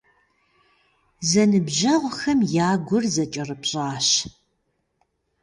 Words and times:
Зэныбжьэгъухэм 1.29 2.39
я 2.67 2.69
гур 2.87 3.03
зэкӀэрыпщӀащ. 3.13 4.09